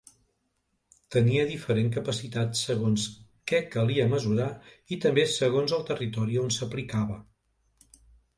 [1.15, 3.03] Tenia diferent capacitat segons
[3.51, 4.49] què calia mesurar
[4.97, 7.21] i també segons el territori on s'aplicava.